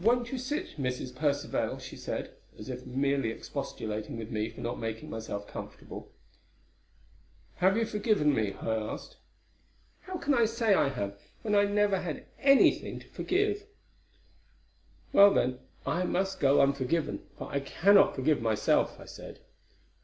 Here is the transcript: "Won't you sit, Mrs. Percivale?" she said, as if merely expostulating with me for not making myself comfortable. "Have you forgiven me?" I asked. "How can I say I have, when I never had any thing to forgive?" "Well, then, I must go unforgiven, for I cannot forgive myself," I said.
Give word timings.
"Won't 0.00 0.30
you 0.30 0.38
sit, 0.38 0.76
Mrs. 0.80 1.12
Percivale?" 1.16 1.80
she 1.80 1.96
said, 1.96 2.32
as 2.56 2.68
if 2.68 2.86
merely 2.86 3.30
expostulating 3.32 4.16
with 4.16 4.30
me 4.30 4.48
for 4.48 4.60
not 4.60 4.78
making 4.78 5.10
myself 5.10 5.48
comfortable. 5.48 6.12
"Have 7.56 7.76
you 7.76 7.84
forgiven 7.84 8.32
me?" 8.36 8.52
I 8.52 8.76
asked. 8.76 9.16
"How 10.02 10.16
can 10.16 10.32
I 10.32 10.44
say 10.44 10.74
I 10.74 10.90
have, 10.90 11.18
when 11.42 11.56
I 11.56 11.64
never 11.64 11.98
had 12.02 12.24
any 12.38 12.70
thing 12.70 13.00
to 13.00 13.08
forgive?" 13.08 13.66
"Well, 15.12 15.34
then, 15.34 15.58
I 15.84 16.04
must 16.04 16.38
go 16.38 16.60
unforgiven, 16.60 17.26
for 17.36 17.50
I 17.50 17.58
cannot 17.58 18.14
forgive 18.14 18.40
myself," 18.40 19.00
I 19.00 19.06
said. 19.06 19.40